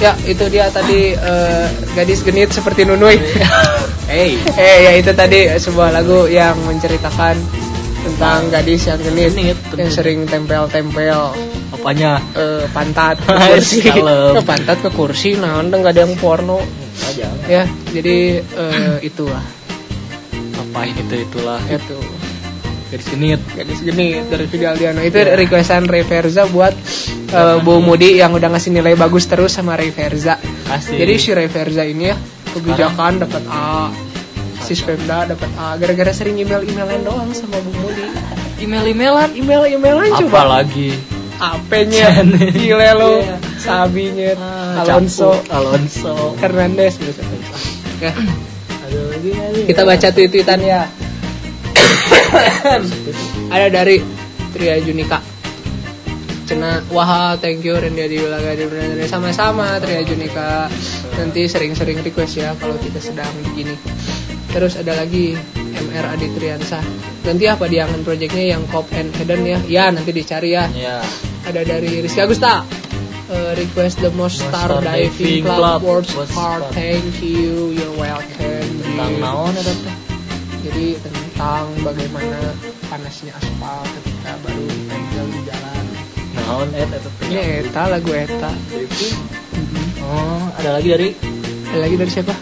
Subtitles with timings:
[0.00, 3.20] Ya, itu dia tadi eh, gadis genit seperti Nunui.
[4.08, 4.40] Hey.
[4.56, 7.36] eh, ya itu tadi sebuah lagu yang menceritakan
[8.00, 11.36] tentang gadis yang genit, Genit, yang sering tempel-tempel
[11.68, 12.16] Apanya?
[12.32, 16.64] eh, pantat ke kursi, ke pantat ke kursi, nah nggak ada yang porno.
[17.00, 17.28] Aja.
[17.44, 19.44] Ya, jadi eh, itulah,
[20.56, 21.60] Apa itu itulah.
[21.68, 22.00] itu
[22.90, 24.98] Dari sini gadis genit dari Video Aldiano.
[25.00, 26.74] Itu requestan Ray Verza buat
[27.28, 30.34] eh, Bu Mudi yang udah ngasih nilai bagus terus sama Ray Verza.
[30.90, 32.16] Jadi si Ray Verza ini ya
[32.50, 33.94] kebijakan dapat A,
[34.60, 38.02] si Spemda dapat A gara-gara sering email-emailan doang sama Bu Mudi.
[38.58, 40.58] email-emailan Email-emailan coba.
[40.58, 40.90] lagi?
[41.40, 42.20] AP-nya,
[42.52, 43.36] gile lo, Iya.
[43.56, 46.36] Sabinya, Ah, Alonso, Capu, Alonso.
[46.36, 47.16] Hernandez gitu.
[49.64, 50.84] Kita baca tweet-tweetan ya.
[53.54, 54.00] Ada dari
[54.54, 55.18] Tria Junika.
[56.46, 58.66] Cena, wah thank you Rendia Diulaga di
[59.06, 60.66] sama-sama Tria Junika.
[61.14, 63.78] Nanti sering-sering request ya kalau kita sedang begini.
[64.50, 66.82] Terus ada lagi MR Adi Triansa.
[67.22, 69.58] Nanti apa diangan projectnya yang Cop and Hidden ya?
[69.70, 70.66] Ya nanti dicari ya.
[70.74, 70.98] Ya.
[71.46, 72.66] Ada dari Rizky Agusta.
[73.30, 75.80] Eh, request the most Most star Star diving Diving club, Club.
[75.86, 79.78] world's part thank you you're welcome Tentang naon teh?
[80.66, 81.29] jadi tentang
[81.80, 82.52] bagaimana
[82.92, 85.84] panasnya aspal ketika baru tempel di jalan.
[86.30, 87.26] Naon et eta teh.
[87.26, 88.50] ini Eta lagu Eta.
[90.04, 91.08] Oh, ada lagi dari?
[91.72, 92.34] Ada lagi dari siapa?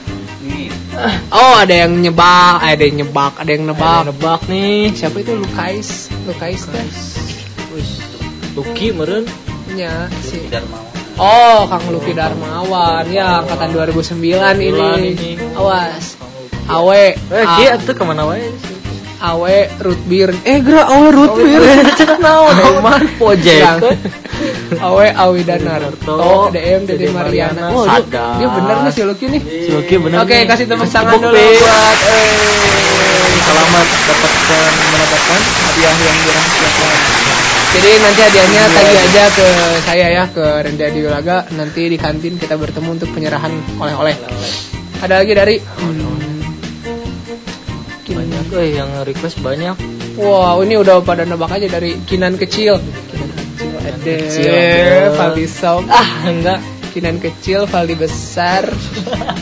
[1.31, 4.91] Oh ada yang nyebak ada yang nyebak ada yang Ada nebak nebak nih.
[4.91, 5.33] siapa itu?
[5.37, 6.11] Lukais.
[6.27, 6.87] Lukais teh.
[8.59, 9.25] Lucky meren.
[9.79, 10.49] nya si.
[11.21, 13.07] Oh, Kang Luki Darmawan.
[13.11, 15.15] Ya angkatan 2009 ini.
[15.15, 15.33] ini.
[15.55, 16.19] Awas.
[16.69, 18.45] Awe, Eh, A- kieu tuh ke mana wae?
[19.21, 20.31] Awe root beer.
[20.47, 21.63] Eh, gra awe root beer.
[21.99, 23.63] Cek naon Naon project?
[23.63, 23.83] Yang-
[24.79, 27.75] Awe Awi dan Naruto, Naruto, DM Dede Mariana.
[27.75, 29.43] Oh, dia, bener nih si Lucky nih.
[29.43, 31.99] Si Lucky bener Oke, kasih tepuk tangan dulu buat
[33.49, 36.99] Selamat dapatkan mendapatkan hadiah yang dirahasiakan.
[37.69, 39.49] Jadi nanti hadiahnya tagih aja ke
[39.85, 44.15] saya ya ke Rendia Diulaga nanti di kantin kita bertemu untuk penyerahan oleh-oleh.
[45.01, 45.57] Ada lagi dari
[48.13, 49.77] hmm, Banyak eh yang request banyak.
[50.19, 52.81] Wow, ini udah pada nebak aja dari Kinan kecil.
[53.11, 55.15] Kinan kecil ada.
[55.15, 55.85] Valdi Sob.
[55.89, 56.61] Ah, enggak.
[56.93, 58.67] Kinan kecil, Valdi besar.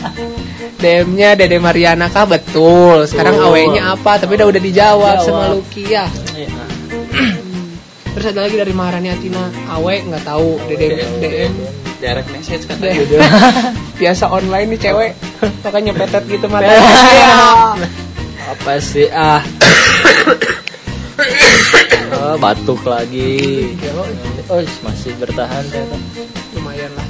[0.81, 3.09] DM-nya Dede Mariana kah betul.
[3.09, 3.49] Sekarang Betul.
[3.49, 4.21] awenya apa?
[4.21, 5.25] Tapi udah udah dijawab Jawab.
[5.25, 6.05] sama Lucky ya.
[6.37, 6.49] Iya.
[8.13, 9.49] Terus ada lagi dari Maharani Atina.
[9.73, 10.61] Awe nggak tahu.
[10.69, 11.53] Dede DM.
[11.97, 12.77] direct message DM.
[12.77, 13.25] katanya
[14.01, 15.11] Biasa online nih cewek.
[15.65, 16.69] Makanya petet gitu mata.
[18.57, 19.41] Apa sih ah?
[22.17, 23.73] oh, batuk lagi.
[24.49, 25.97] Oh, masih bertahan ternyata.
[26.57, 27.07] Lumayan lah.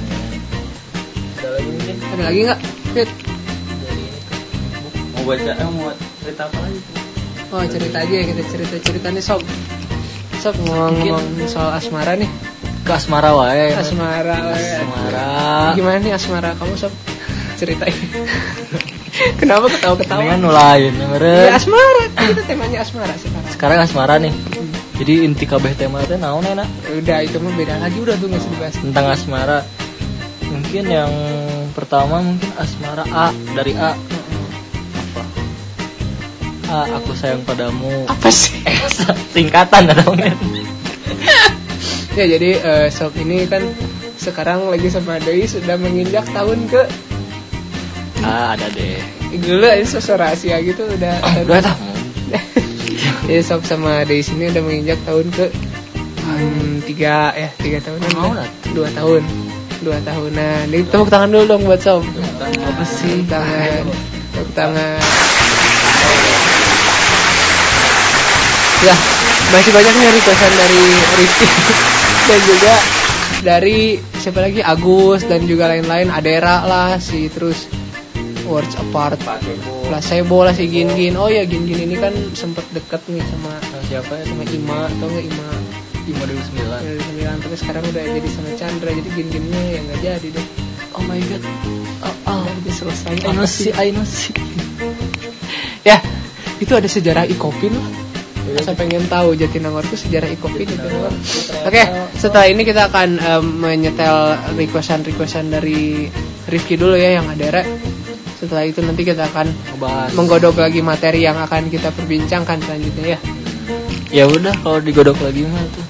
[1.38, 2.60] Ada lagi mungkin Ada lagi nggak?
[2.92, 3.10] Fit?
[3.78, 4.20] dari ini.
[5.14, 6.80] mau baca eh, mau cerita apa lagi
[7.48, 9.40] Oh cerita aja ya kita cerita cerita nih sob.
[10.44, 12.28] Sob ngomong-ngomong soal asmara nih.
[12.84, 13.72] Ke asmara wae.
[13.72, 14.36] Asmara.
[14.52, 14.60] we.
[14.60, 15.28] Asmara.
[15.72, 16.92] Gimana nih asmara kamu sob?
[17.56, 17.96] Ceritain.
[19.40, 20.20] Kenapa ketawa-ketawa?
[20.22, 21.46] Dengan nu lain ya, meren.
[21.50, 22.04] Ya asmara.
[22.14, 23.50] Kita temanya asmara sekarang.
[23.50, 24.34] Sekarang asmara nih.
[24.98, 28.42] Jadi inti kabeh tema teh naon enak Udah itu mah beda lagi udah tuh nggak
[28.42, 28.74] usah dibahas.
[28.82, 29.58] tentang asmara.
[30.48, 31.12] Mungkin yang
[31.76, 33.94] pertama mungkin asmara A dari A.
[33.94, 35.22] Apa?
[36.68, 38.10] A aku sayang padamu.
[38.10, 38.58] Apa sih?
[39.34, 40.02] Singkatan ada
[42.18, 43.62] ya jadi eh, sob ini kan
[44.18, 46.82] sekarang lagi sama Doi sudah menginjak tahun ke
[48.28, 49.00] Ah, ada deh.
[49.40, 51.16] dulu ini sosok rahasia gitu udah
[51.48, 51.96] Dua tahun.
[53.24, 55.48] Jadi sob sama Doi sini udah menginjak tahun ke
[56.28, 58.48] hmm, tiga ya tiga tahunan Mau lah.
[58.76, 59.22] dua tahun.
[59.80, 60.68] Dua tahunan.
[60.68, 62.04] Jadi tepuk tangan dulu dong buat sob.
[62.04, 63.24] Apa sih?
[63.24, 63.84] tepuk tangan
[64.36, 65.00] tepuk tangan.
[68.84, 68.94] Ya
[69.48, 70.84] masih banyak nih requestan dari
[71.16, 71.46] Rifki.
[72.28, 72.74] Dan juga
[73.40, 73.78] dari
[74.20, 74.60] siapa lagi?
[74.60, 76.12] Agus dan juga lain-lain.
[76.12, 77.64] Adera lah si terus
[78.48, 83.04] Words Apart Placebo lah si Gin Gin oh ya Gin Gin ini kan sempet deket
[83.12, 84.24] nih sama Sama siapa ya?
[84.24, 85.48] sama Ima atau nggak Ima
[86.08, 86.88] Ima 2009.
[86.88, 90.46] dari sembilan tapi sekarang udah jadi sama Chandra jadi Gin Ginnya ya nggak jadi deh
[90.98, 91.44] Oh my god.
[92.02, 92.44] Oh, oh.
[92.48, 94.34] udah selesai I know sih, I know sih.
[95.86, 96.00] ya
[96.58, 97.86] itu ada sejarah ikopin lah
[98.64, 101.12] saya pengen tahu Jatinangor itu sejarah ikopin Jatinangor
[101.68, 101.82] oke
[102.16, 106.08] setelah ini kita akan em, menyetel requestan requestan dari
[106.48, 107.66] Rifki dulu ya yang ada Rek.
[108.38, 110.10] Setelah itu nanti kita akan Ngebahas.
[110.14, 113.20] menggodok lagi materi yang akan kita perbincangkan selanjutnya ya
[114.08, 115.84] Ya udah kalau digodok lagi mah tuh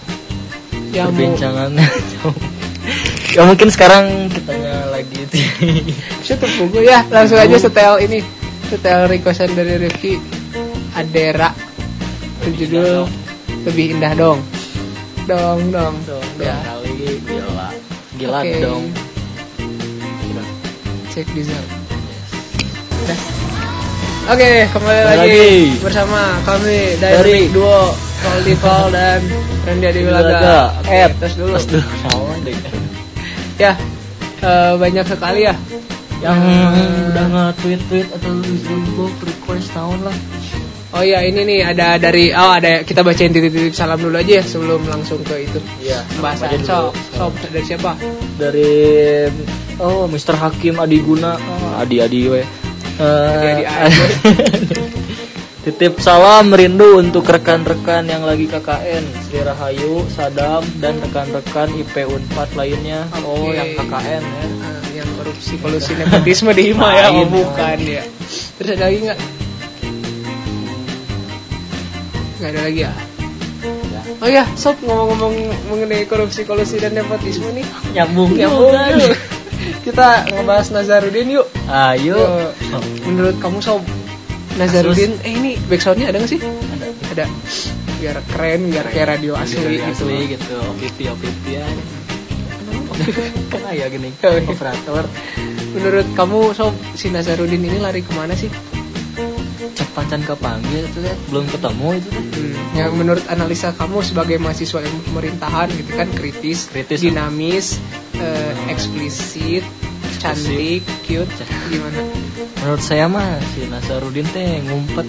[0.90, 1.84] ya perbincangannya
[3.36, 5.28] ya mungkin sekarang kitanya lagi
[6.18, 7.04] Bisa terpukul ya.
[7.06, 8.24] Langsung aja setel ini.
[8.66, 10.16] Setel requestan dari Rifki
[10.92, 11.52] Adera.
[12.42, 13.06] Berjudul
[13.62, 14.40] Lebih Indah Dong.
[15.24, 15.94] Dong dong.
[16.02, 16.56] dong Ya.
[16.64, 17.68] kali gila
[18.16, 18.58] gila Oke.
[18.58, 18.84] dong
[21.08, 21.77] Cek diesel.
[24.28, 25.80] Oke, kembali Kembali lagi, lagi.
[25.80, 29.20] bersama kami dari, Dari duo Valdival dan
[29.64, 30.76] Randy Adi Wilaga.
[30.78, 31.54] Oke, eh tes dulu.
[31.56, 31.84] tes dulu.
[33.58, 33.74] Ya,
[34.38, 35.54] eh, banyak sekali ya
[36.18, 37.10] yang Hmm.
[37.10, 40.16] udah nge-tweet tweet atau Facebook request tahun lah
[40.88, 44.42] Oh iya ini nih ada dari oh ada kita bacain titip-titip salam dulu aja ya
[44.42, 45.60] sebelum langsung ke itu.
[45.78, 47.92] iya Pembahasan sok, sok dari siapa?
[48.34, 48.70] dari
[49.78, 50.34] oh Mr.
[50.34, 52.42] Hakim Adi Guna oh, Adi Adi we
[52.98, 53.62] Eh.
[55.68, 62.56] Titip salam rindu untuk rekan-rekan yang lagi KKN Sri Rahayu, Sadam, dan rekan-rekan IP Unpad
[62.56, 63.54] lainnya Oh Oke.
[63.54, 68.02] yang KKN ya Ah, yang korupsi kolusi nepotisme di Hima ya, oh, bukan ya.
[68.58, 69.18] Terus ada lagi nggak?
[72.38, 72.92] Nggak ada lagi ya?
[74.18, 75.34] Oh ya, sob ngomong-ngomong
[75.70, 77.66] mengenai korupsi kolusi dan nepotisme nih.
[77.94, 79.37] Nyambung Nyambung juga.
[79.84, 81.46] Kita ngebahas Nazarudin yuk.
[81.68, 82.84] Ayo Yuk.
[83.06, 83.82] Menurut kamu sob
[84.58, 86.40] Nazarudin, eh ini backsoundnya ada nggak sih?
[86.42, 86.86] Ada.
[87.14, 87.24] Ada.
[87.98, 89.86] Biar keren, biar kayak radio asli, gitu.
[90.06, 91.66] asli gitu OPP OPP ya
[93.48, 95.06] kan ya gini Oh, operator
[95.68, 98.50] Menurut kamu sob si Nazarudin ini lari ke mana sih?
[99.74, 104.78] cepacan kepanggil itu kan belum ketemu itu kan Hmm, yang menurut analisa kamu sebagai mahasiswa
[104.78, 107.02] ilmu pemerintahan gitu kan kritis, Kritis.
[107.02, 107.82] dinamis,
[108.14, 108.47] eh,
[108.78, 109.66] eksplisit,
[110.18, 111.26] cantik, cute,
[111.66, 111.98] gimana?
[112.58, 115.06] menurut saya mah si Nasarudin teh ngumpet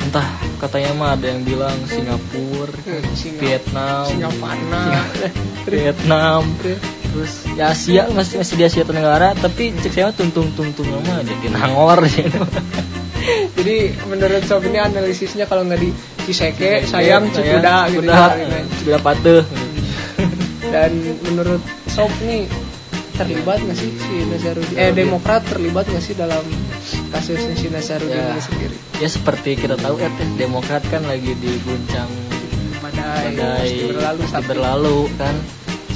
[0.00, 0.26] entah
[0.58, 4.84] katanya mah ada yang bilang Singapura Hmm, Singa- Vietnam Singapana,
[5.70, 6.40] Vietnam
[7.10, 11.46] terus ya Asia masih masih di Asia Tenggara tapi cek saya tuntung tuntung mah jadi
[11.52, 12.40] nangor gitu.
[13.52, 15.92] Jadi menurut sob ini analisisnya kalau nggak di
[16.24, 18.08] Ciseke, sayang Sayang, Cipuda gitu.
[18.08, 18.24] Cipuda,
[18.88, 18.98] ya.
[18.98, 19.44] Patuh
[20.72, 20.90] Dan
[21.28, 21.60] menurut
[22.00, 22.48] sob nih
[23.20, 24.72] terlibat nggak sih si Nazarudin?
[24.72, 26.40] Eh Demokrat terlibat nggak sih dalam
[27.12, 28.32] kasusnya si Nazarudin Ya.
[28.32, 28.76] ini sendiri?
[28.96, 32.08] ya seperti kita tahu ya teh Demokrat kan lagi diguncang
[32.80, 35.36] Badai, badai berlalu tapi berlalu kan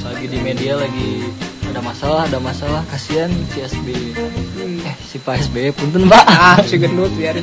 [0.04, 1.24] lagi di media lagi
[1.64, 4.84] ada masalah ada masalah kasihan si SBY Hmm.
[4.84, 7.40] eh si Pak SBY punten mbak ah si gendut biarin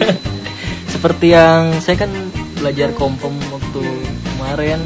[0.93, 2.13] seperti yang saya kan
[2.61, 3.81] belajar kompom waktu
[4.37, 4.77] kemarin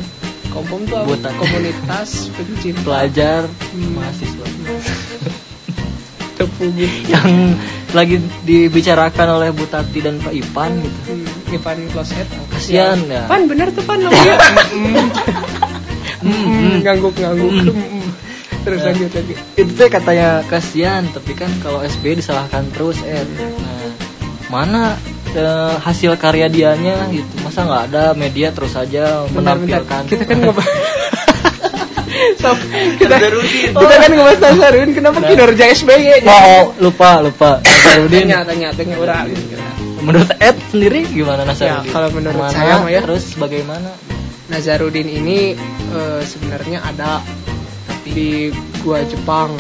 [0.56, 1.08] kompom tuh apa?
[1.12, 1.32] Buatan.
[1.36, 3.42] komunitas pencinta pelajar
[3.76, 3.92] Hmm.
[3.94, 4.46] mahasiswa
[6.36, 7.56] tepu gitu yang
[7.92, 13.24] lagi dibicarakan oleh Bu Tati dan Pak Ipan gitu hmm, Ivan Closet Kasian, ya.
[13.24, 14.36] Pan bener tuh Pan lo ya
[16.20, 17.72] Hmm, ngangguk ngangguk Hmm.
[17.72, 18.10] Hmm.
[18.66, 18.86] terus Ya.
[18.90, 23.90] lanjut lagi itu teh katanya kasihan tapi kan kalau SBY disalahkan terus eh nah,
[24.50, 24.98] mana
[25.84, 27.34] hasil karya dianya gitu.
[27.44, 28.06] Masa nggak ada?
[28.16, 29.60] Media terus saja bentar.
[29.60, 30.02] menampilkan.
[30.08, 30.74] Kita kan ngebahas
[32.42, 32.58] Sob,
[33.02, 33.74] kita, Nazarudin.
[33.76, 36.32] kita kan ngebahas Nazarudin kenapa kinerja SBY -nya?
[36.32, 37.60] oh lupa lupa.
[37.60, 39.28] Nasarudin tanya tanya tanya orang
[40.06, 43.02] menurut Ed sendiri gimana Nasarudin Ya, kalau menurut Ke mana, saya mah ya.
[43.04, 43.90] terus bagaimana?
[44.48, 45.58] Nazarudin ini
[45.92, 47.20] eh, sebenarnya ada
[48.06, 48.54] di
[48.86, 49.58] gua Jepang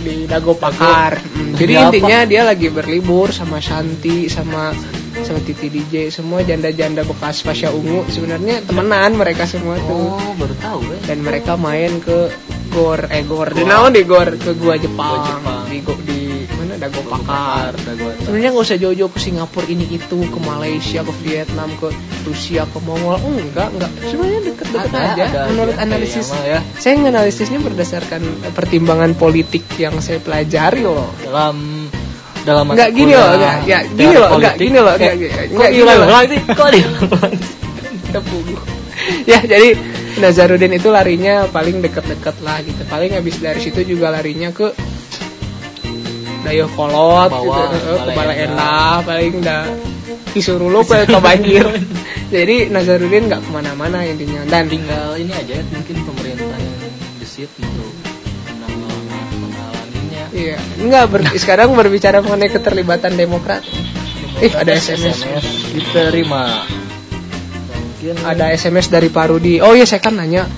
[0.00, 1.20] di Dago Pakar.
[1.20, 1.82] Hmm, Di Jadi apa?
[1.86, 4.72] intinya dia lagi berlibur sama Shanti sama
[5.20, 10.16] sama Titi DJ semua janda-janda bekas Pasha Ungu sebenarnya temenan mereka semua tuh.
[10.16, 10.98] Oh baru tahu ya.
[11.12, 12.32] Dan mereka main ke
[12.70, 13.50] gor eh gor.
[13.50, 14.30] Di naon di gor?
[14.32, 15.62] Ke gua Jepang, Gua Jepang.
[15.66, 16.19] di go, di
[16.80, 17.76] Dago Pakar
[18.24, 21.92] sebenarnya nggak usah jauh-jauh ke Singapura ini itu ke Malaysia ke Vietnam ke
[22.24, 26.60] Rusia ke Mongol enggak enggak sebenarnya deket-deket Ada, aja ada menurut aja analisis mah ya.
[26.80, 31.86] saya nganalisisnya berdasarkan eh, pertimbangan politik yang saya pelajari loh dalam
[32.40, 34.64] dalam mata Enggak gini loh, enggak, ya, gini loh, enggak, politik.
[34.64, 36.56] gini loh, enggak, enggak, kok enggak, gini loh.
[36.56, 37.34] kok diulang
[38.16, 38.42] Tepung.
[39.28, 39.68] ya jadi
[40.18, 44.74] Nazarudin itu larinya paling deket-deket lah gitu paling habis dari situ juga larinya ke
[46.40, 48.56] Dayakolot gitu, Bawah, eh, ke Balai Balai Endah.
[48.56, 49.62] Endah paling udah
[50.32, 51.66] disuruh lu ke banjir.
[52.34, 54.46] Jadi Nazarudin nggak ke mana-mana intinya.
[54.46, 56.78] Dan tinggal ini aja mungkin pemerintah yang
[57.18, 57.90] gesit untuk
[60.30, 63.66] iya enggak ber- sekarang berbicara mengenai keterlibatan Demokrat.
[64.40, 65.26] Ih, ada SMS.
[65.74, 66.64] diterima.
[68.00, 69.60] Mungkin ada SMS dari Pak Rudi.
[69.60, 70.48] Oh iya saya kan nanya,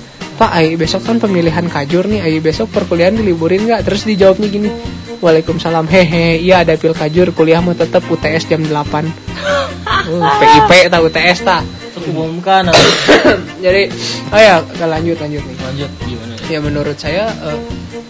[0.42, 3.86] Pak, Ai besok kan pemilihan kajur nih, Ai besok perkuliahan diliburin nggak?
[3.86, 4.74] Terus dijawabnya gini,
[5.22, 10.98] Waalaikumsalam, hehe, iya ada pil kajur, kuliah mau tetap UTS jam 8 uh, PIP tak
[10.98, 11.62] UTS tak.
[11.94, 12.66] terumumkan
[13.64, 13.86] Jadi,
[14.34, 15.56] oh ya, kita lanjut lanjut nih.
[15.62, 16.46] lanjut gimana ya?
[16.50, 17.60] Ya menurut saya eh,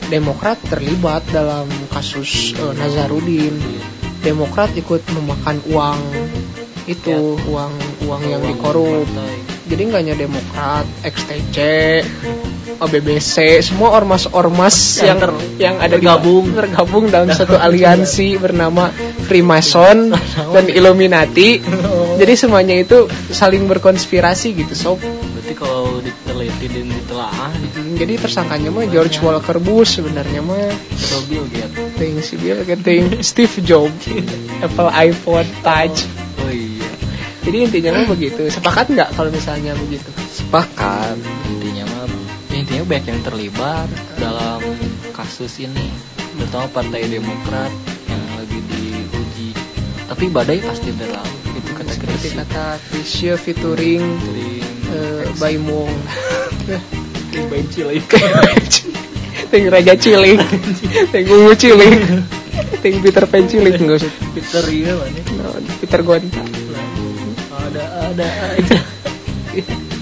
[0.09, 3.61] Demokrat terlibat dalam kasus eh, Nazarudin.
[4.25, 6.01] Demokrat ikut memakan uang
[6.89, 7.73] itu uang
[8.09, 9.05] uang yang dikorup.
[9.73, 11.57] Jadi nggak hanya Demokrat, XTC,
[12.77, 16.45] OBBC, semua ormas-ormas Yang yang ter- yang ada di- tergabung.
[16.53, 18.93] tergabung dalam satu aliansi bernama
[19.25, 20.13] Freemason
[20.53, 21.57] dan Illuminati.
[22.21, 25.01] Jadi semuanya itu saling berkonspirasi gitu, sob.
[25.01, 30.69] Berarti kalau diteliti dan ditelaah gitu, Hmm, Jadi tersangkanya mah George Walker Bush sebenarnya mah
[30.69, 31.97] atau Bill Gates.
[31.97, 34.05] ting si Bill ting Steve Jobs
[34.67, 36.05] Apple iPhone Touch.
[37.43, 38.43] Jadi intinya mah begitu.
[38.47, 40.09] Sepakat nggak kalau misalnya begitu?
[40.31, 41.19] Sepakat.
[41.51, 42.07] Intinya mah
[42.55, 43.89] intinya banyak yang terlibat
[44.21, 44.63] dalam
[45.11, 45.91] kasus ini,
[46.39, 47.73] terutama Partai Demokrat
[48.07, 49.51] yang lagi diuji.
[50.07, 51.37] Tapi badai pasti berlalu.
[51.59, 52.39] Itu kata Seperti Krisya.
[52.47, 54.05] kata Krisya featuring
[54.95, 55.91] eh, Baimong.
[57.33, 58.05] Bayi cilik.
[59.53, 60.41] ting Raja Cilik,
[61.13, 61.93] ting Ungu Cilik,
[62.81, 63.77] ting Peter Pan Cilik.
[64.33, 65.21] Peter iya mana?
[65.37, 66.62] No, Peter Gonta.
[68.13, 68.27] Ada.
[68.57, 68.79] Aja.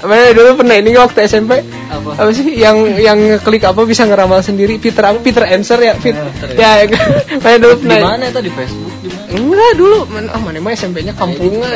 [0.00, 2.10] Mana dulu pernah ini waktu SMP Apa?
[2.14, 2.54] apa sih?
[2.54, 4.76] Yang yang klik apa bisa ngeramal sendiri?
[4.76, 5.18] Peter apa?
[5.18, 5.94] Peter Answer ya?
[5.96, 6.70] Fit Ah, Peter ya
[7.42, 8.40] mana dulu Di pernah mana itu?
[8.40, 9.28] Di Facebook di mana?
[9.30, 9.98] enggak dulu.
[10.06, 11.70] Mana ah mana mah SMP-nya kampungan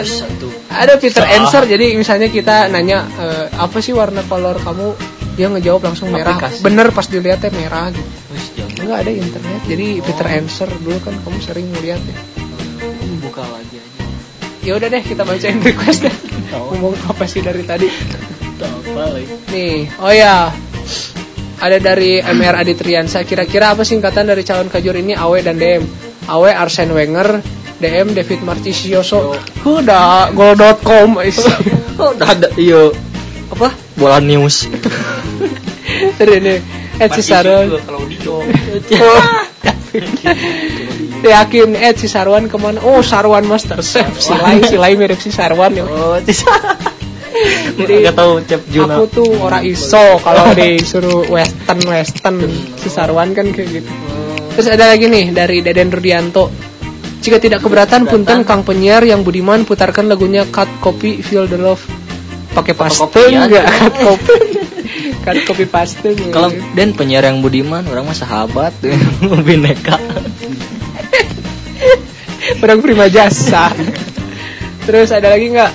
[0.70, 1.36] ada Peter Salah.
[1.40, 1.62] Answer.
[1.64, 4.88] Jadi misalnya kita nanya eh, apa sih warna kolor kamu?
[5.34, 6.38] Dia ngejawab langsung merah.
[6.38, 6.62] Aplikasi.
[6.62, 7.90] bener pas dilihatnya merah.
[7.90, 9.60] Gitu enggak ada internet.
[9.64, 10.04] Jadi Oh.
[10.04, 12.16] Peter Answer dulu kan kamu sering ngeliat ya.
[13.18, 14.03] Buka lagi aja.
[14.64, 16.16] Ya udah deh kita bacain request deh.
[16.56, 17.88] Ngomong apa sih dari tadi?
[19.52, 20.48] Nih oh ya
[21.60, 25.12] ada dari MR Aditriansa kira-kira apa singkatan dari calon kajur ini?
[25.12, 25.84] Awe dan DM
[26.26, 27.44] Awe Arsene Wenger
[27.84, 29.36] DM David Martisioso.
[29.66, 31.18] Udah gol.com
[31.94, 32.90] Oh, udah ada iya.
[33.54, 33.70] Apa?
[33.94, 34.66] Bola news.
[36.18, 36.58] Terus ini.
[36.94, 37.74] Ed Cisaron
[41.24, 42.84] Oh, yakin Ed si Sarwan ke mana?
[42.84, 45.88] Oh Sarwan Master Chef Silai Silai mirip si Sarwan ya.
[45.88, 46.32] Oh, Jadi,
[47.80, 48.94] Jadi nggak tahu Cep Juna.
[49.00, 52.36] Aku tuh orang iso kalau disuruh western western
[52.76, 53.90] si Sarwan kan kayak gitu.
[54.54, 56.46] Terus ada lagi nih dari Deden Rudianto.
[57.24, 61.80] Jika tidak keberatan, punten Kang penyiar yang budiman putarkan lagunya Cut Copy Feel the Love.
[62.54, 63.66] Pakai paste enggak?
[63.66, 64.34] Cut copy.
[65.26, 66.14] Cut copy paste.
[66.30, 68.70] Kalau dan penyiar yang budiman, orang mah sahabat,
[69.48, 69.98] bineka.
[72.64, 73.72] orang prima jasa.
[74.84, 75.72] Terus ada lagi nggak?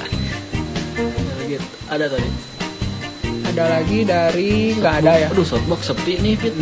[1.89, 2.29] Ada tadi.
[3.49, 5.27] Ada lagi dari nggak ada ya?
[5.33, 6.53] Aduh, shotbox sepi nih, Fit.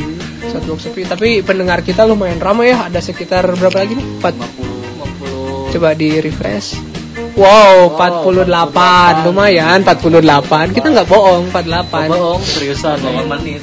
[0.47, 1.03] Satu box sepi.
[1.03, 2.87] Tapi pendengar kita lumayan ramai ya.
[2.87, 4.07] Ada sekitar berapa lagi nih?
[4.23, 5.73] 4 50 50.
[5.75, 6.79] Coba di refresh.
[7.35, 9.27] Wow, 48.
[9.27, 10.73] Lumayan 48.
[10.73, 12.07] Kita nggak bohong 48.
[12.07, 13.21] bohong, seriusan ya.
[13.27, 13.61] menit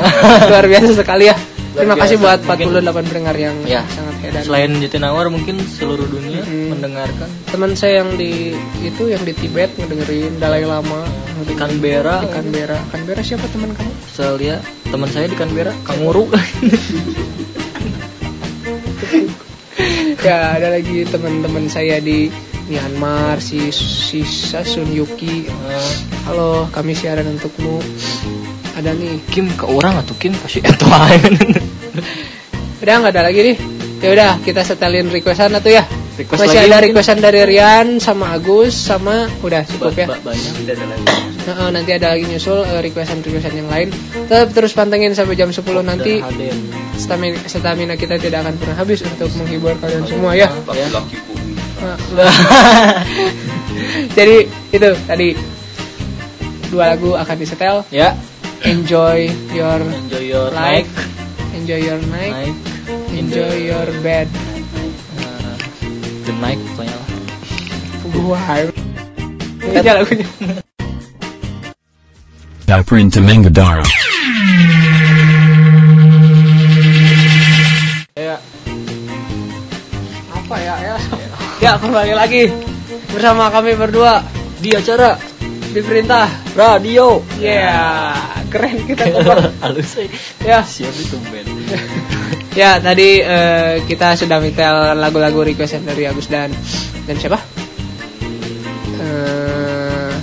[0.50, 1.36] Luar biasa sekali ya.
[1.74, 3.82] Terima kasih buat Mungkin- 48 pendengar yang Ya.
[3.90, 4.42] sangat hedan.
[4.46, 6.70] Selain Jatinangor mungkin seluruh dunia Mm.
[6.70, 11.02] mendengarkan teman saya yang di itu yang di Tibet ngedengerin Dalai Lama
[11.42, 12.22] di Canberra.
[12.22, 12.78] di Canberra.
[12.88, 13.90] Canberra siapa teman kamu?
[14.06, 16.30] Saya lihat teman saya di Canberra, Kanguru.
[20.22, 22.30] ya ada lagi teman-teman saya di
[22.64, 25.50] Myanmar si si Sun Yuki.
[26.24, 27.82] Halo, kami siaran untukmu.
[28.74, 29.22] Ada nih.
[29.30, 31.28] Kim ke orang atau Kim kasih itu aja.
[32.82, 33.56] Udah nggak ada lagi nih.
[34.04, 35.88] Ya udah kita setelin requestan atau ya.
[36.14, 40.06] Request Masih lagi ada requestan dari Rian sama Agus sama udah cukup ya.
[40.12, 40.52] Ba- banyak.
[40.60, 43.92] tidak ada lagi Nah, nanti ada lagi nyusul eh, requestan-requestan yang lain.
[44.28, 46.24] Tetap terus pantengin sampai jam 10 nanti.
[46.96, 50.48] Stamina, stamina kita tidak akan pernah habis untuk menghibur kalian semua ya.
[54.16, 54.36] Jadi
[54.72, 55.36] itu tadi
[56.72, 57.84] dua lagu akan disetel.
[57.92, 58.16] ya,
[58.64, 61.54] Enjoy your enjoy your life, night.
[61.54, 62.56] enjoy your night, Night.
[63.12, 64.26] enjoy your bed.
[65.14, 65.54] Nah,
[66.24, 67.08] the night pokoknya lah.
[68.24, 68.64] Wow.
[69.64, 70.28] Ini aja lagunya.
[72.64, 73.84] Daprinta Mangadara.
[78.16, 78.36] Ya.
[80.32, 80.74] Apa ya?
[80.80, 80.96] Ya,
[81.60, 82.48] ya kembali lagi
[83.12, 84.24] bersama kami berdua
[84.58, 85.20] Di acara
[85.74, 86.28] diperintah.
[86.54, 87.18] radio.
[87.36, 88.14] Ya,
[88.54, 89.02] keren kita.
[89.66, 90.06] Halus eh.
[90.46, 90.62] Ya.
[90.62, 91.48] Siap itu band.
[92.54, 96.54] Ya, tadi eh, kita sudah minta lagu-lagu requestan dari Agus dan
[97.02, 97.42] dan siapa?
[99.02, 100.14] Eh,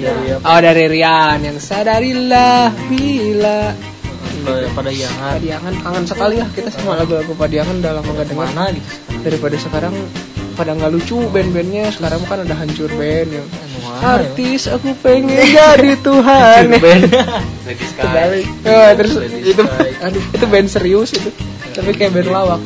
[0.00, 0.36] Iya, iya.
[0.40, 3.76] oh dari Rian yang sadarilah bila
[4.40, 5.36] Pada pada yangan.
[5.36, 8.88] Padiangan kangen sekali lah kita semua lagu-lagu Padiangan udah lama gak dengar Mana gitu?
[9.20, 9.92] daripada sekarang
[10.56, 13.48] pada nggak lucu band-bandnya sekarang kan ada hancur band yang
[14.00, 16.64] Anu artis aku pengen jadi Tuhan.
[18.00, 18.46] Kebalik.
[18.64, 19.62] Oh, terus itu
[20.00, 21.28] aduh itu band serius itu.
[21.76, 22.60] Tapi kayak band lawak?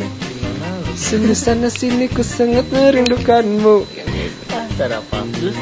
[0.95, 3.83] Sini sana sini ku sangat merindukanmu.
[4.79, 5.19] Cara apa?
[5.35, 5.57] Terus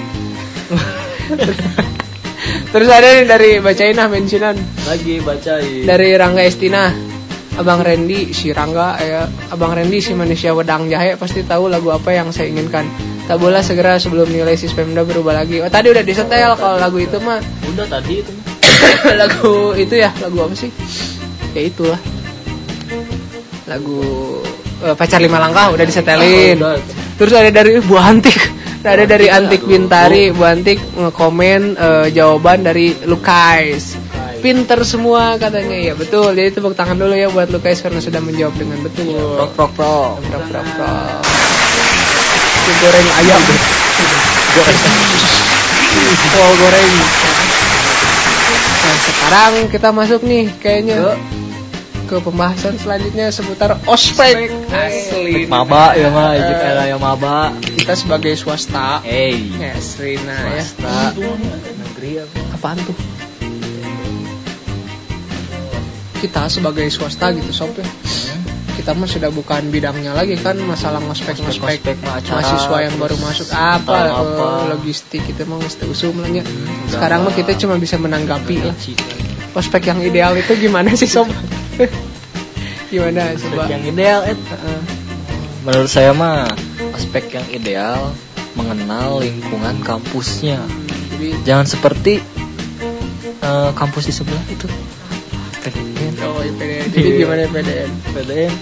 [2.72, 4.56] Terus ada nih dari bacain ah mentionan.
[4.84, 5.88] Lagi bacain.
[5.88, 6.92] dari Rangga Estina.
[7.52, 9.28] Abang Randy si Rangga ya.
[9.52, 12.88] Abang Randy si manusia wedang jahe pasti tahu lagu apa yang saya inginkan
[13.26, 15.62] tak boleh segera sebelum nilai si Pemda berubah lagi.
[15.62, 17.38] Oh tadi udah disetel kalau lagu itu mah.
[17.70, 18.32] Udah tadi itu
[19.20, 20.70] lagu itu ya lagu apa sih?
[21.54, 22.00] Ya itulah.
[23.70, 24.02] Lagu
[24.82, 26.58] eh, pacar lima langkah udah disetelin.
[26.58, 26.82] Ah, udah.
[27.18, 28.38] terus ada dari Bu Antik.
[28.82, 33.94] Ada dari Antik Bintari Bu Antik ngekomen eh, jawaban dari Lukais.
[34.42, 35.78] Pinter semua katanya.
[35.78, 36.34] Ya betul.
[36.34, 39.38] Jadi tepuk tangan dulu ya buat Lukais karena sudah menjawab dengan betul.
[39.38, 40.18] Prok prok prok.
[40.26, 41.41] Prok, prok, prok.
[42.62, 43.42] Itu goreng ayam.
[44.54, 44.78] Goreng.
[46.38, 46.90] Oh goreng.
[48.82, 51.18] Nah sekarang kita masuk nih kayaknya.
[52.06, 54.52] Ke pembahasan selanjutnya seputar ospek.
[54.70, 55.50] Asli.
[55.50, 57.50] Maba ya mah, izin era ya maba.
[57.58, 59.02] kita sebagai swasta.
[59.02, 59.42] Hey.
[59.58, 60.62] yes Rina ya.
[60.62, 61.18] Swasta.
[61.18, 62.38] Negeri apa?
[62.54, 62.96] apaan tuh?
[66.22, 67.86] Kita sebagai swasta gitu sob ya
[68.72, 73.98] kita mah sudah bukan bidangnya lagi kan masalah ngospek ngospek mahasiswa yang baru masuk apa,
[74.08, 76.44] eh, logistik itu mah mesti usum lah ya.
[76.88, 78.74] sekarang mah kita cuma bisa menanggapi lah
[79.52, 81.28] ospek yang ideal itu gimana sih sob
[82.92, 84.36] gimana coba Yang ideal et.
[84.36, 84.80] Heeh.
[85.64, 86.44] Menurut saya mah
[86.92, 88.12] aspek yang ideal
[88.52, 90.60] mengenal lingkungan kampusnya.
[91.16, 92.20] jadi Jangan seperti
[93.40, 94.68] eh, kampus di sebelah itu.
[95.62, 96.12] PDN.
[96.26, 98.52] oh IPDN jadi gimana IPDN PDN.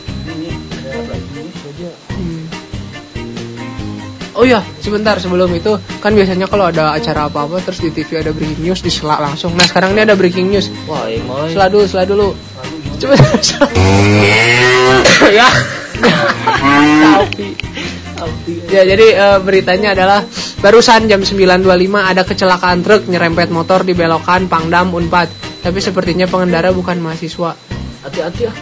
[2.10, 2.44] Hmm.
[4.40, 8.30] Oh ya, sebentar sebelum itu kan biasanya kalau ada acara apa-apa terus di TV ada
[8.30, 9.52] breaking news diselak langsung.
[9.58, 10.70] Nah sekarang ini ada breaking news.
[10.86, 11.50] Wah, ini mulai.
[11.52, 12.28] Sela dulu, sela dulu.
[13.00, 13.16] Coba.
[15.32, 15.48] ya.
[18.20, 18.52] Tapi.
[18.68, 20.20] Ya jadi eh, beritanya adalah
[20.60, 21.64] barusan jam 9.25
[21.96, 25.39] ada kecelakaan truk nyerempet motor di belokan Pangdam Unpad.
[25.60, 27.52] Tapi sepertinya pengendara bukan mahasiswa.
[28.00, 28.52] Hati-hati ya.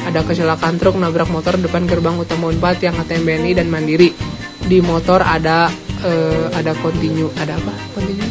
[0.00, 4.16] Ada kecelakaan truk nabrak motor depan gerbang utama Unpad yang ATM BNI dan Mandiri.
[4.64, 5.68] Di motor ada
[6.00, 7.74] eh, ada kontinu, ada apa?
[7.92, 8.24] Kontinu.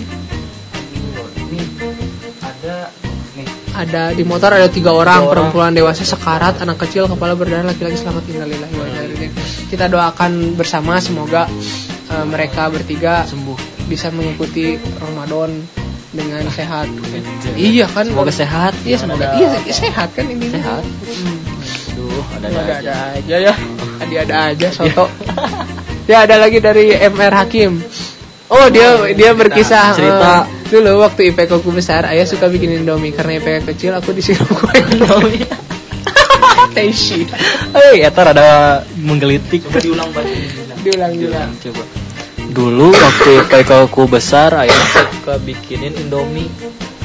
[2.41, 2.89] Ada
[3.37, 3.47] nih.
[3.77, 5.31] Ada di motor ada tiga orang, Tiga orang.
[5.53, 8.85] perempuan dewasa sekarat, anak kecil, kepala berdarah, laki-laki selamat innalillahi wa.
[9.69, 11.45] Kita doakan bersama semoga
[12.09, 13.85] eh, mereka bertiga Sembuh.
[13.85, 15.78] bisa mengikuti Ramadan
[16.09, 16.89] dengan sehat.
[17.53, 18.09] Iya kan?
[18.09, 18.73] Semoga sehat.
[18.81, 19.37] Iya semoga.
[19.37, 20.49] Iya sehat kan ini.
[20.49, 20.81] Sehat.
[20.83, 21.49] Hmm.
[21.99, 23.53] Aduh, ada ada ada ada aja ya
[23.99, 25.05] ada ada aja soto
[26.09, 27.83] ya ada lagi dari MR Hakim
[28.47, 30.47] oh dia dia berkisah cerita.
[30.47, 34.47] eh, dulu waktu IPK ku besar ayah suka bikin indomie karena IPK kecil aku disuruh
[34.63, 35.43] kue indomie
[36.75, 37.27] Teishi
[37.73, 39.65] Hei, eta rada menggelitik.
[39.65, 40.21] Coba diulang Pak.
[40.85, 41.81] diulang diulang Coba.
[42.53, 42.93] Dulu
[43.31, 44.73] IPK aku besar, ayah
[45.11, 46.49] suka bikinin Indomie.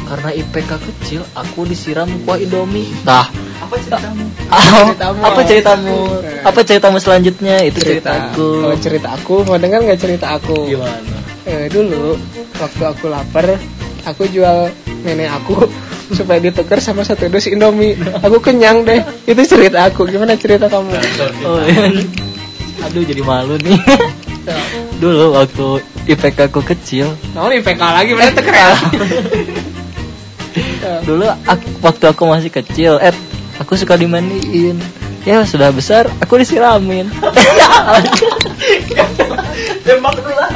[0.05, 2.89] Karena IPK kecil, aku disiram kuah Indomie.
[3.03, 3.25] Nah,
[3.57, 4.25] Apa ceritamu?
[4.47, 5.21] ah, Ceritamu.
[5.23, 5.97] apa ceritamu?
[6.45, 7.57] Apa ceritamu selanjutnya?
[7.63, 8.49] Itu ceritaku.
[8.63, 11.17] oh, cerita aku mau dengar nggak cerita aku Gimana?
[11.45, 12.17] Eh, dulu
[12.55, 13.57] waktu aku lapar
[14.05, 14.69] aku jual
[15.01, 15.65] nenek aku
[16.17, 20.93] supaya ditukar sama satu dus indomie aku kenyang deh itu cerita aku gimana cerita kamu
[21.43, 21.89] Oh, iya.
[22.85, 23.81] Aduh, jadi malu nih.
[24.95, 25.67] Dulu waktu
[26.05, 28.77] IPK aku kecil, Nah, IPK lagi berarti keren.
[31.09, 33.15] dulu ak- waktu aku masih kecil, eh
[33.57, 34.79] aku suka dimandiin.
[35.25, 37.09] Ya sudah besar, aku disiramin.
[39.81, 40.53] Tembak dulu lah.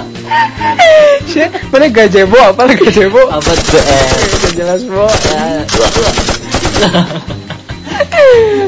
[1.25, 3.21] Sih, mana gajebo apa lagi gajebo?
[3.29, 3.81] Apa tuh?
[3.81, 5.09] Eh, jelas bo.
[5.09, 5.65] ya,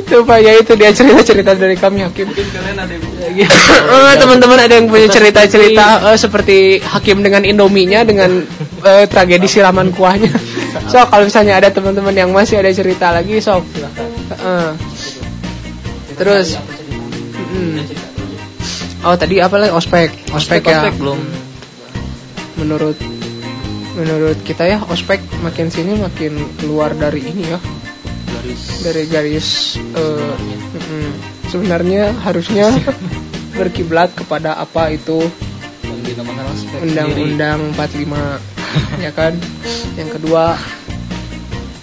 [0.09, 2.27] Coba ya itu dia cerita-cerita dari kami Hakim.
[2.27, 3.05] Mungkin kalian ada yang
[3.91, 8.43] Eh, teman-teman ada yang punya cerita-cerita eh, seperti Hakim dengan Indominya dengan
[8.87, 10.31] eh, tragedi siraman kuahnya.
[10.87, 13.67] So kalau misalnya ada teman-teman yang masih ada cerita lagi sok.
[13.67, 14.69] Heeh.
[16.19, 16.59] Terus
[17.51, 17.77] mm.
[19.01, 21.21] Oh tadi apa lagi ospek ospek, ya ospek belum.
[22.61, 22.99] menurut
[23.97, 27.59] menurut kita ya ospek makin sini makin keluar dari ini ya
[28.29, 28.63] Garis.
[28.85, 29.49] dari garis
[29.81, 31.30] mm-mm.
[31.51, 32.71] Sebenarnya harusnya
[33.59, 35.27] berkiblat kepada apa itu
[36.81, 38.51] undang-undang 45
[39.05, 39.35] ya kan?
[39.99, 40.55] Yang kedua.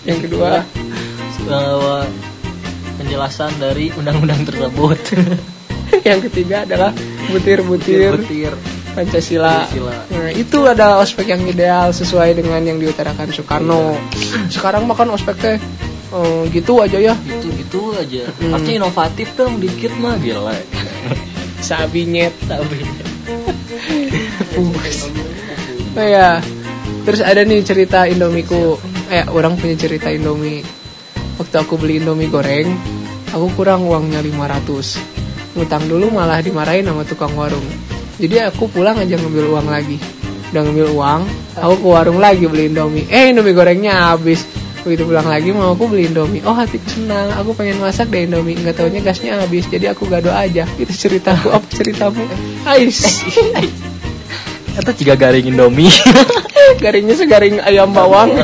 [0.07, 0.63] Yang kedua.
[1.47, 2.07] Bahwa
[2.97, 4.99] penjelasan dari undang-undang tersebut.
[6.07, 6.91] Yang ketiga adalah
[7.31, 8.53] butir-butir butir
[8.91, 9.67] Pancasila.
[9.69, 9.95] Pancasila.
[10.11, 13.95] Nah, itu adalah ospek yang ideal sesuai dengan yang diutarakan Soekarno.
[14.51, 15.57] Sekarang makan ospek teh
[16.13, 17.15] eh, gitu aja ya.
[17.15, 18.23] Itu itu aja.
[18.39, 18.51] Hmm.
[18.55, 20.55] Harusnya inovatif dong dikit mah gila.
[21.67, 22.33] Sabinyet.
[22.47, 22.77] Tapi
[25.97, 26.39] Oh ya.
[27.07, 28.77] Terus ada nih cerita Indomiku.
[29.07, 30.61] Eh, orang punya cerita Indomie.
[31.39, 32.67] Waktu aku beli Indomie goreng,
[33.31, 34.99] aku kurang uangnya 500.
[35.55, 37.63] Ngutang dulu malah dimarahin sama tukang warung.
[38.17, 39.97] Jadi aku pulang aja ngambil uang lagi.
[40.51, 41.21] Udah ngambil uang,
[41.55, 43.07] aku ke warung lagi beli Indomie.
[43.07, 44.43] Eh, Indomie gorengnya habis.
[44.87, 46.39] Begitu pulang lagi mau aku beli Indomie.
[46.47, 47.35] Oh, hatiku senang.
[47.35, 48.55] Aku pengen masak deh Indomie.
[48.55, 49.67] Nggak taunya gasnya habis.
[49.67, 50.63] Jadi aku gado aja.
[50.79, 51.51] Itu ceritaku.
[51.51, 52.23] Apa ceritamu?
[52.63, 53.27] Ais.
[54.77, 55.91] atau jika garing Indomie.
[56.83, 58.37] garingnya segaring ayam bawang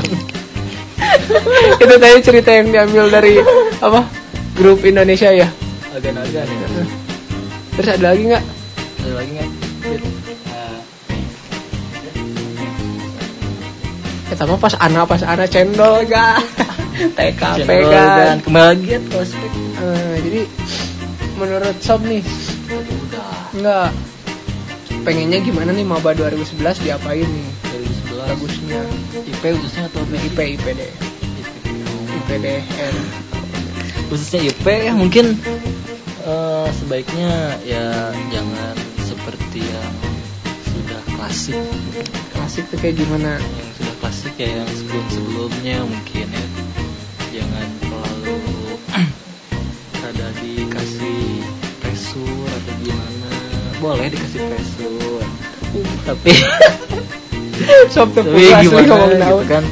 [1.81, 3.37] itu tadi cerita yang diambil dari
[3.83, 4.07] apa
[4.55, 5.49] grup Indonesia ya
[5.93, 6.67] Agan-agan ya.
[7.77, 8.43] terus ada lagi nggak
[9.03, 9.49] Ada lagi nggak?
[14.33, 16.41] Kita mah pas anak pas anak cendol ga
[17.21, 19.51] TKP kan dan kembali lagi ya ke ospek.
[19.77, 20.41] Eh, jadi
[21.37, 22.25] menurut Sob nih
[22.73, 23.53] Udah.
[23.53, 23.89] nggak
[25.05, 27.49] pengennya gimana nih maba 2011 diapain nih?
[28.09, 28.81] 2011 bagusnya.
[29.21, 30.81] IP khususnya atau IP IPD
[32.25, 32.95] IPDN
[34.09, 35.37] khususnya IP ya mungkin
[36.25, 39.93] eh, sebaiknya ya jangan seperti yang
[40.73, 41.57] sudah klasik.
[42.33, 43.37] Klasik tuh kayak gimana?
[43.37, 43.92] Yang sudah
[44.37, 46.45] ya yang sebelum sebelumnya mungkin ya.
[47.33, 48.37] Jangan terlalu
[50.09, 51.21] ada dikasih
[51.81, 53.31] pressure atau gimana.
[53.77, 55.25] Boleh dikasih pressure.
[56.05, 56.31] Tapi
[57.93, 59.63] tuh tapi asli gimana gitu kan.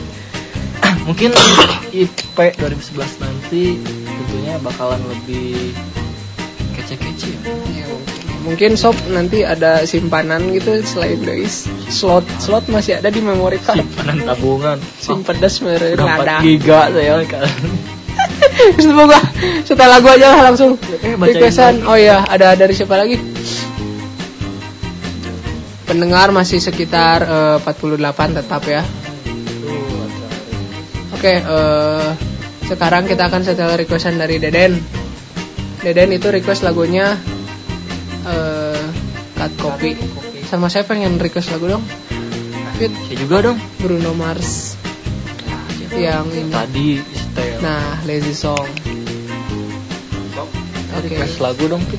[1.10, 1.32] Mungkin
[1.92, 5.74] IP 2011 nanti tentunya bakalan lebih
[6.78, 7.71] kece-kece Ya,
[8.42, 8.74] mungkin.
[8.78, 12.26] sob nanti ada simpanan gitu selain guys slot.
[12.42, 14.78] Slot masih ada di memori card simpanan tabungan.
[14.98, 16.36] Sim pedas mere berapa ada.
[16.42, 17.48] giga saya kan
[18.92, 19.20] gua
[19.64, 20.76] setelah lagu aja lah langsung.
[21.02, 21.82] Eh, requestan.
[21.88, 23.18] oh iya ada dari siapa lagi?
[25.88, 28.84] Pendengar masih sekitar eh, 48 tetap ya.
[31.12, 32.10] Oke, eh,
[32.66, 34.80] sekarang kita akan setel requestan dari Deden.
[35.82, 37.18] Deden itu request lagunya
[39.42, 39.98] Cut Copy.
[40.46, 41.82] Sama saya pengen request lagu dong.
[42.78, 44.78] Fit saya juga dong Bruno Mars
[45.92, 46.48] yang ini.
[46.48, 48.70] tadi setel Nah, Lazy Song.
[50.92, 51.08] Oke.
[51.08, 51.98] request lagu dong Pit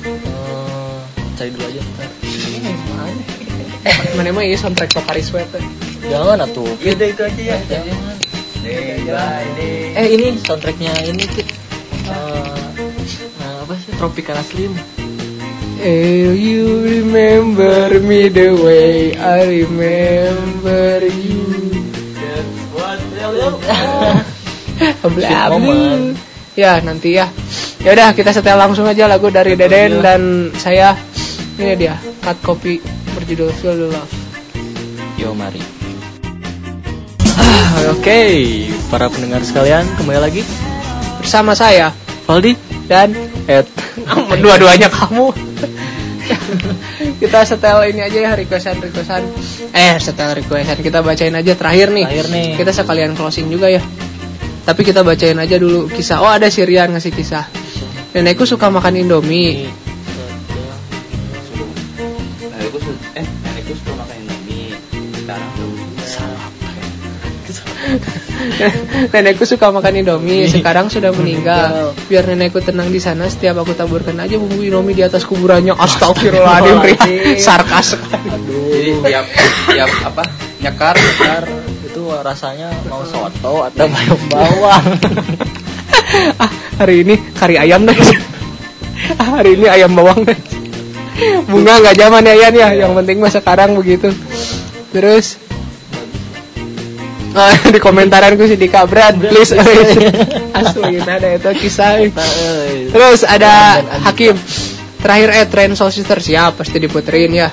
[0.00, 1.00] Eh,
[1.36, 2.08] cari dulu aja ntar.
[4.12, 5.52] Mana mah ini soundtrack Pokari Sweat.
[5.52, 5.64] eh.
[6.02, 6.64] jangan atuh.
[6.66, 7.56] Udah itu aja ya.
[7.66, 8.16] jangan
[8.60, 9.92] Day by day.
[9.94, 11.48] eh ini soundtracknya ini Pit
[12.02, 12.66] Eh,
[13.38, 14.72] nah, apa sih Tropicana Slim
[15.80, 21.40] Eh, you remember me the way I remember you.
[22.20, 25.48] That's what real Bla Sweet bla.
[25.48, 26.20] moment.
[26.52, 27.32] Ya nanti ya.
[27.80, 30.92] Ya udah kita setel langsung aja lagu dari Deden dan saya.
[31.56, 32.84] Ini dia cut copy
[33.16, 34.12] berjudul Feel the Love.
[35.16, 35.64] Yo mari.
[37.24, 38.20] Ah, Oke,
[38.92, 40.42] para pendengar sekalian, kembali lagi
[41.20, 41.92] Bersama saya
[42.28, 43.14] Valdi dan
[43.46, 43.70] Ed.
[44.42, 45.30] dua-duanya kamu.
[47.22, 49.22] kita setel ini aja ya requestan requestan.
[49.70, 52.02] Eh setel requestan kita bacain aja terakhir nih.
[52.10, 52.48] Terakhir nih.
[52.58, 53.78] Kita sekalian closing juga ya.
[54.66, 56.18] Tapi kita bacain aja dulu kisah.
[56.18, 57.46] Oh ada Sirian ngasih kisah.
[58.10, 59.70] Nenekku suka makan Indomie.
[62.42, 64.74] Nenekku su- eh nenekku suka makan Indomie.
[65.14, 65.69] Sekarang
[69.12, 70.46] nenekku suka makan Indomie.
[70.46, 71.92] Sekarang sudah meninggal.
[72.06, 73.26] Biar nenekku tenang di sana.
[73.26, 75.74] Setiap aku taburkan aja bumbu Indomie di atas kuburannya.
[75.74, 77.36] Astagfirullahaladzim.
[77.40, 77.96] Sarkas.
[77.96, 79.26] Jadi tiap
[79.70, 80.24] tiap apa
[80.60, 81.44] nyekar Ntar
[81.90, 84.86] itu rasanya mau soto atau bayam bawang.
[86.42, 87.96] ah, hari ini kari ayam deh.
[89.16, 90.38] Ah, hari ini ayam bawang deh.
[91.48, 92.68] Bunga nggak zaman ya Yan ya.
[92.86, 94.12] Yang penting mah sekarang begitu.
[94.92, 95.39] Terus
[97.30, 99.54] Ah, di komentaranku si Dika Brad please.
[100.58, 102.02] asli ada itu kisah.
[102.02, 104.34] Eh, terus ada Hakim.
[105.00, 107.48] Terakhir eh tren Sister siap pasti diputerin ya.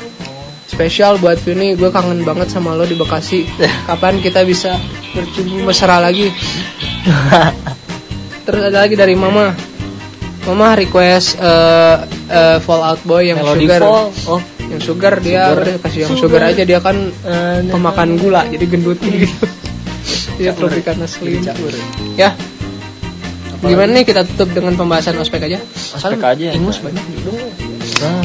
[0.67, 3.47] Spesial buat Vini gue kangen banget sama lo di Bekasi.
[3.87, 4.75] Kapan kita bisa
[5.15, 6.27] bercumbu mesra lagi?
[8.43, 9.53] Terus ada lagi dari Mama.
[10.43, 11.95] Mama request eh,
[12.33, 13.81] eh, Fallout Boy yang Melody sugar.
[13.83, 14.05] Fall.
[14.27, 15.63] Oh, yang sugar dia Sugar.
[15.63, 16.41] udah kasih yang sugar.
[16.43, 18.99] aja dia kan eh, pemakan gula jadi gendut.
[18.99, 19.66] Gitu
[20.37, 21.73] Tropicana Slim Campur.
[22.15, 22.31] ya
[23.57, 25.57] gimana nih kita tutup dengan pembahasan ospek aja
[25.97, 26.53] Ospek aja.
[26.53, 27.49] ingus banyak juga
[27.97, 28.21] Nah.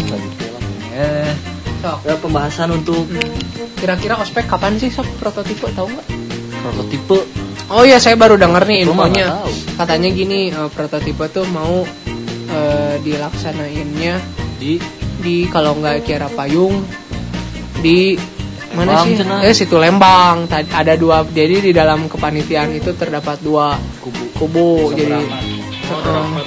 [0.92, 1.32] Eh,
[1.80, 1.98] Sok.
[2.04, 3.08] ya pembahasan untuk.
[3.80, 6.06] Kira-kira ospek kapan sih sob prototipe tahu nggak?
[6.62, 7.18] prototipe
[7.72, 9.40] Oh iya saya baru denger nih infonya.
[9.80, 11.88] Katanya gini eh, prototipe tuh mau
[12.52, 14.20] eh, dilaksanainnya
[14.60, 14.76] di
[15.24, 16.84] di kalau nggak Kiara Payung
[17.80, 18.14] di
[18.72, 19.16] mana sih?
[19.20, 19.40] cenah.
[19.44, 20.46] Eh situ Lembang.
[20.46, 21.22] Tadi ada dua.
[21.24, 24.70] Jadi di dalam kepanitiaan itu terdapat dua kubu kubu.
[24.92, 26.40] Jadi Mau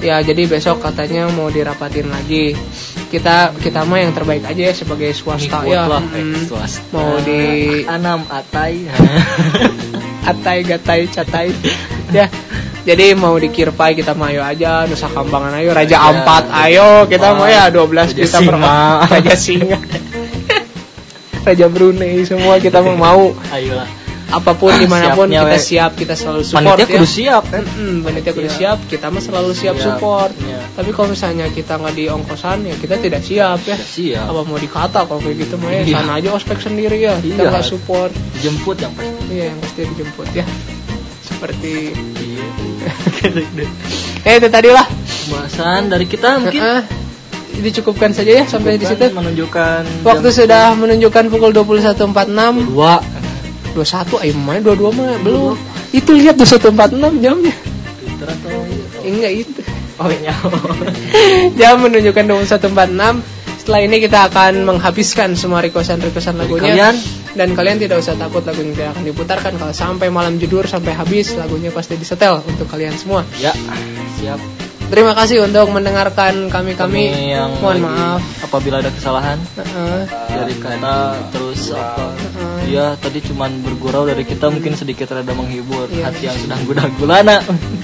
[0.00, 2.56] ya jadi besok katanya mau dirapatin lagi.
[3.10, 5.82] Kita kita mah yang terbaik aja ya sebagai swasta Ngikut ya.
[5.84, 6.46] lah, eh, Mm.
[6.46, 6.80] swasta.
[6.94, 7.42] Mau di
[7.84, 8.86] anam atai
[10.30, 11.48] atai gatai catai
[12.12, 12.28] ya
[12.80, 16.88] jadi mau di Kirpai kita mah ayo aja Nusa Kambangan ayo Raja Raja, Ampat ayo
[17.08, 18.56] kita mau ya 12 Raja juta per.
[19.10, 19.78] Raja Singa
[21.42, 23.22] Raja Brunei semua kita mau mau.
[23.48, 23.88] Ayolah.
[24.30, 25.58] Apa pun di mana pun Siapnya, kita we.
[25.60, 26.92] siap kita selalu support panitia ya.
[26.94, 27.42] kudu siap.
[27.44, 28.54] Kan Mm, panitia kudu Iya.
[28.54, 30.30] siap kita mah selalu siap Siap, support.
[30.38, 30.60] Iya.
[30.70, 33.74] tapi kalau misalnya kita nggak di ongkosan ya kita tidak siap ya.
[33.74, 34.24] Siap.
[34.24, 35.82] Apa mau dikata kalau kayak gitu mah ya?
[35.82, 35.96] Iya.
[35.96, 37.18] sana aja ospek sendiri ya.
[37.18, 37.50] Kita Iya.
[37.50, 38.12] nggak support.
[38.32, 39.18] Dijemput yang pasti.
[39.28, 40.44] Iya yang pasti dijemput ya.
[41.20, 41.72] Seperti
[42.16, 42.46] Iya.
[44.30, 44.86] eh itu tadi lah.
[45.26, 46.62] Pembahasan dari kita mungkin.
[46.62, 46.82] Heeh.
[47.58, 49.10] Dicukupkan saja ya sampai di situ.
[49.10, 53.02] Menunjukkan waktu jam sudah menunjukkan pukul 21.46 dua.
[53.74, 55.18] 21 ayo mana 22 mah?
[55.22, 55.54] Belum.
[55.90, 57.54] Itu lihat 21.46 jamnya.
[59.00, 59.60] Eh, enggak itu.
[60.00, 60.34] Oh iya.
[61.60, 66.74] Jam menunjukkan 21.46 setelah ini kita akan menghabiskan semua requestan-requestan lagunya.
[66.74, 66.96] kalian?
[67.30, 69.52] dan kalian tidak usah takut lagunya tidak akan diputarkan.
[69.54, 73.22] Kalau sampai malam judur sampai habis lagunya pasti disetel untuk kalian semua.
[73.38, 73.54] Ya
[74.18, 74.40] siap
[74.90, 77.08] terima kasih untuk mendengarkan kami-kami.
[77.08, 78.20] Kami yang mohon lagi- maaf.
[78.42, 80.00] apabila ada kesalahan Heeh.
[80.28, 80.96] dari kata
[81.30, 82.10] terus apa?
[82.10, 82.58] Heeh.
[82.68, 86.04] Iya tadi cuman bergurau dari kita mungkin sedikit rada menghibur Iya.
[86.04, 87.38] hati yang sedang gudah gulana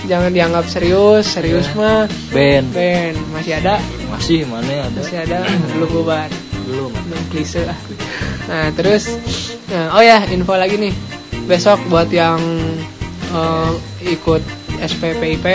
[0.04, 1.78] jangan dianggap serius serius Iya.
[1.78, 2.02] mah.
[2.30, 2.64] Ben.
[2.70, 3.78] Ben masih ada?
[4.08, 4.98] Masih mana ya ada?
[5.00, 5.38] Masih ada?
[5.72, 6.28] Belum bubar?
[6.64, 6.90] Belum.
[6.90, 7.78] Belum klise ah.
[8.46, 9.06] nah terus
[9.66, 10.94] nah, oh ya info lagi nih.
[11.46, 12.42] Besok buat yang
[13.28, 13.70] eh,
[14.08, 14.42] ikut
[14.76, 15.46] SPPIP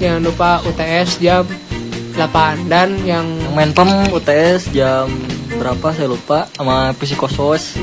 [0.00, 1.44] jangan lupa UTS jam
[2.16, 5.06] 8 dan yang yang main pem UTS jam
[5.56, 5.92] berapa?
[5.94, 6.48] Saya lupa.
[6.56, 7.76] Sama psikosos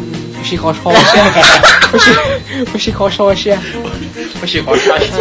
[0.43, 1.25] psikosos ya.
[1.97, 3.59] Psi- psikosos ya.
[4.41, 5.03] Masih kosas.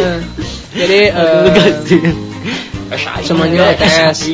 [0.77, 2.13] Eh, jadi eh,
[3.25, 4.29] semuanya UTS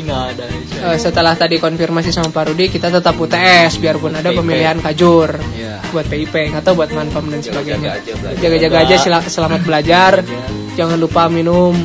[0.84, 5.39] Eh, setelah tadi konfirmasi sama Pak Rudi kita tetap UTS biarpun ada pemilihan kajur.
[5.56, 5.80] Iya.
[5.93, 8.02] buat PIP atau buat manpam dan sebagainya.
[8.41, 10.12] Jaga-jaga aja jaga-jaga selamat belajar.
[10.76, 11.78] Jangan lupa minum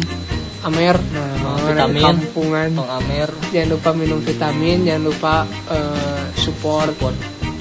[0.68, 0.96] amer.
[1.00, 2.04] Nah Oh, anak vitamin.
[2.04, 2.68] kampungan.
[2.76, 3.28] Tong Amer.
[3.48, 5.34] Jangan lupa minum vitamin jangan lupa
[5.66, 7.16] eh, support eh,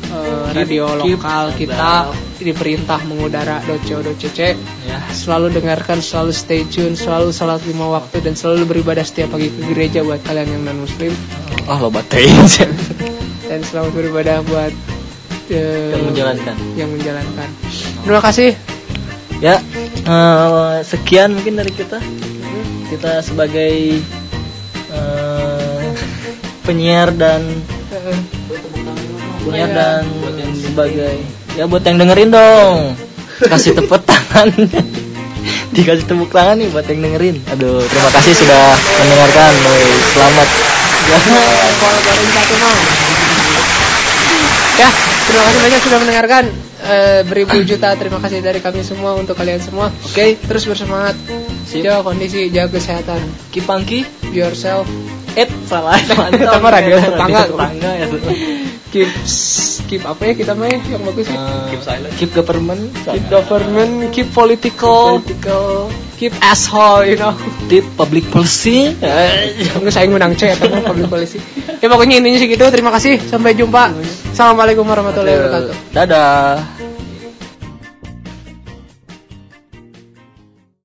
[0.08, 2.12] Keep- radio keep lokal kita.
[2.38, 4.39] diperintah mengudara doco.cc
[4.86, 5.00] ya.
[5.10, 9.74] Selalu dengarkan, selalu stay tune, selalu salat lima waktu dan selalu beribadah setiap pagi ke
[9.74, 11.10] gereja buat kalian yang non muslim
[11.65, 12.38] oh lo batein
[13.50, 14.70] dan selamat beribadah buat
[15.50, 16.56] eh, yang menjalankan.
[16.78, 17.50] yang menjalankan.
[18.06, 18.54] Terima kasih.
[19.38, 19.58] ya
[20.06, 21.98] eh, sekian mungkin dari kita
[22.91, 24.02] kita sebagai
[24.91, 25.86] eh,
[26.67, 27.41] penyiar dan
[29.43, 30.04] penyiar dan
[30.56, 31.15] sebagai
[31.56, 32.96] ya buat yang dengerin dong
[33.39, 34.52] kasih tepuk tangan
[35.76, 40.48] dikasih tepuk tangan nih buat yang dengerin aduh terima kasih sudah mendengarkan Woi, selamat
[44.78, 44.89] ya
[45.28, 46.43] terima kasih banyak sudah mendengarkan.
[46.88, 49.91] Eh, beribu juta terima kasih dari kami semua untuk kalian semua.
[50.08, 51.15] Oke, terus bersemangat.
[51.67, 51.84] Sip.
[51.84, 53.19] Jaga kondisi, jaga kesehatan.
[53.51, 54.88] kipangki Be yourself.
[55.36, 57.43] eh salah Kita mah radio tetangga.
[57.45, 58.06] tetangga ya
[58.88, 59.10] Keep
[59.88, 61.36] keep apa ya kita mah ya yang bagus ya.
[61.36, 62.13] Eh, Keep silent.
[62.15, 67.36] keep government keep government, keep political, political keep asshole, you know.
[67.67, 68.95] tip public policy
[69.77, 71.38] Enggak saya menang C atau public policy.
[71.77, 72.63] Ya pokoknya intinya segitu.
[72.73, 73.21] Terima kasih.
[73.21, 73.93] Sampai jumpa.
[74.34, 75.73] Assalamualaikum warahmatullahi wabarakatuh.
[75.93, 76.58] dadah